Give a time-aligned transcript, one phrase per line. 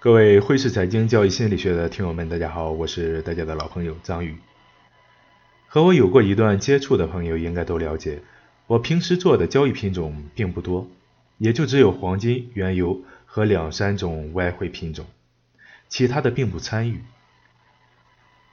[0.00, 4.36] 各位汇市财经交易心理学的听友们，大家好，我是大家的老朋友张宇。
[5.66, 8.22] 和我有过一段接触的朋友应该都了解，
[8.68, 10.88] 我平时做的交易品种并不多，
[11.38, 15.04] 也就只有黄金、原油和两三种外汇品种，
[15.88, 17.02] 其他的并不参与。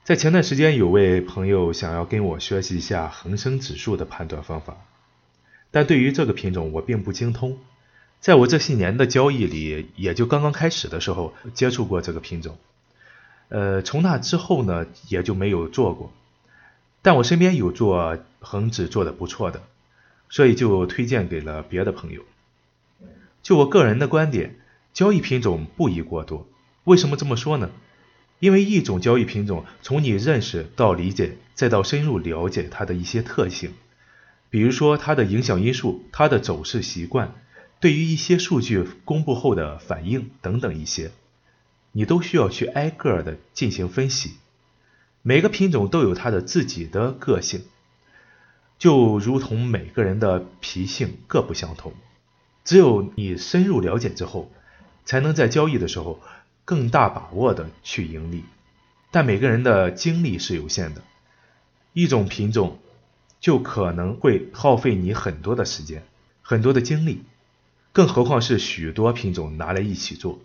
[0.04, 4.78] 在前段时间，有位朋友想要跟我学习一下恒生指数的判断方法，
[5.70, 7.60] 但对于这个品种我并不精通。
[8.20, 12.58] 在我这些年的交易里，也就刚刚开始的时候接触过这个品种，
[13.50, 16.12] 呃，从那之后呢，也就没有做过。
[17.04, 19.62] 但我身边有做恒指做的不错的，
[20.28, 22.24] 所以就推荐给了别的朋友。
[23.44, 24.56] 就我个人的观点，
[24.92, 26.48] 交易品种不宜过多。
[26.84, 27.70] 为什么这么说呢？
[28.40, 33.74] 因为一种交易品种，从你认识到理解，再到深入了解它的一些特性，
[34.50, 37.36] 比如说它的影响因素、它的走势习惯。
[37.80, 41.12] 对于一些数据公布后的反应等等一些，
[41.92, 44.34] 你都需要去挨个的进行分析。
[45.22, 47.64] 每个品种都有它的自己的个性，
[48.78, 51.94] 就如同每个人的脾性各不相同。
[52.64, 54.52] 只有你深入了解之后，
[55.04, 56.20] 才能在交易的时候
[56.64, 58.44] 更大把握的去盈利。
[59.12, 61.04] 但每个人的精力是有限的，
[61.94, 62.80] 一种品种
[63.40, 66.04] 就可能会耗费你很多的时间，
[66.42, 67.24] 很多的精力。
[67.96, 70.42] 更何况是许多品种拿来一起做。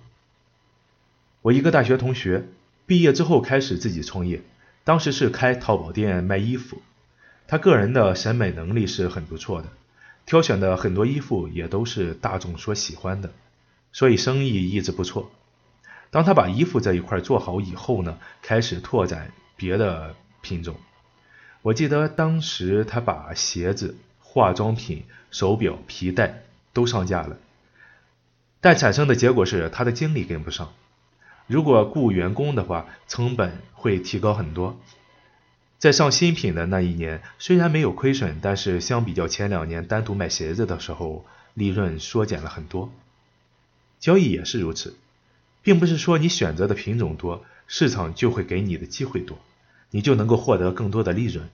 [1.42, 2.46] 我一个大学同学
[2.86, 4.42] 毕业之后开始自己创业，
[4.84, 6.80] 当时是开淘宝店卖衣服。
[7.48, 9.68] 他个人的审美能力是很不错的，
[10.26, 13.32] 挑选的很多衣服也都是大众所喜欢的，
[13.92, 15.32] 所以生意一直不错。
[16.12, 20.76] 当他把衣服这一块做好以后呢，开始拓展别的品种。
[21.62, 26.44] 我记得当时他把鞋子、化妆品、手表、皮带。
[26.72, 27.38] 都上架了，
[28.60, 30.72] 但产生的结果是他的精力跟不上。
[31.46, 34.78] 如果雇员工的话，成本会提高很多。
[35.78, 42.92] 在上新品的那一年，虽然没有亏损，但是相比较前两年单独卖鞋子的时候，利润缩减了很多。
[43.98, 44.96] 交易也是如此，
[45.62, 49.38] 并不是说你选择的品种多，市场就会给你的机会多，
[49.90, 51.48] 你就能够获得更多的利润。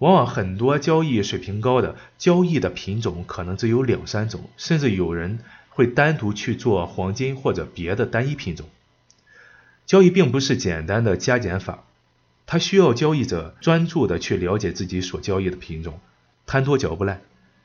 [0.00, 8.66] 往往很多交易水平高的交易的品种可能只有两三种，甚至有人会单独去做黄金或者别的单一品种。
[9.84, 11.84] 交易并不是简单的加减法，
[12.46, 16.00] 它需要交易者专注的去了解自己所交易的品种，
[16.46, 17.20] 贪多嚼不烂。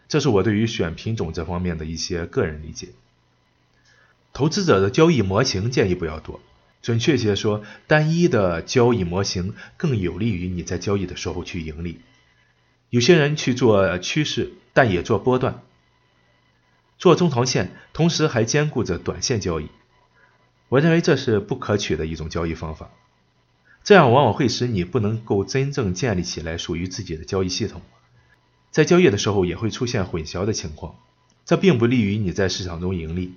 [0.09, 2.90] 这是我对于选品种这方面的一些个人理解。
[4.34, 6.41] 投资者的交易模型建议不要多，
[6.81, 12.00] 准确些说，单一的交易模型更有利于你在交易的时候去盈利。
[12.95, 15.61] 有些人去做趋势，但也做波段，
[16.97, 19.67] 做中长线，同时还兼顾着短线交易。
[20.69, 22.89] 我认为这是不可取的一种交易方法，
[23.84, 27.81] 这样往往会使你不能够真正建立起来属于自己的交易系统，
[28.72, 30.95] 在交易的时候也会出现混淆的情况，
[31.44, 33.34] 这并不利于你在市场中盈利。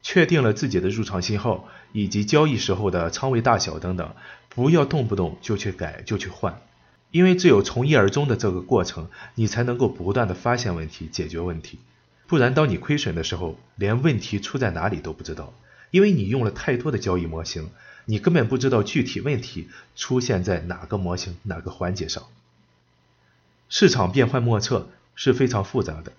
[0.00, 4.14] 确定了自己的入场信号以及交易时候的仓位大小等等，
[4.48, 6.62] 不要动不动就去改就去换。
[7.12, 11.78] 因为只有从一而终的这个过程，你才能够不断的发现问题、解决问题。
[12.26, 15.52] 不然，当你亏损的时候，连问题出在哪里都不知道，
[15.90, 17.68] 因为你用了太多的交易模型，
[18.06, 22.24] 你根本不知道具体问题出现在哪个模型、哪个环节上。
[23.68, 26.14] 市场变幻莫测是非常复杂的，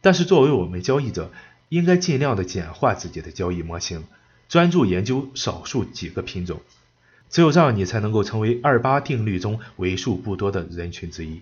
[0.00, 1.30] 但是作为我们交易者，
[1.68, 4.04] 应该尽量的简化自己的交易模型，
[4.48, 6.62] 专注研究少数几个品种。
[7.30, 11.40] 只有这样，你才能够成为二八定律中为数不多的人群之一。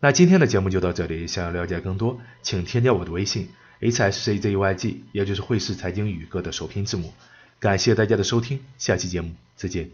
[0.00, 3.50] 那今天的节目就到这里，想要了解更多，请添加我的微信
[3.80, 7.12] h s c z y g，也就是汇市财经宇哥的首拼字母。
[7.58, 9.90] 感谢大家的收听，下期节目再见。